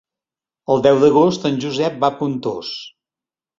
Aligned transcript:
El 0.75 0.81
deu 0.87 1.01
d'agost 1.03 1.45
en 1.51 1.61
Josep 1.67 2.01
va 2.07 2.11
a 2.11 2.19
Pontós. 2.25 2.75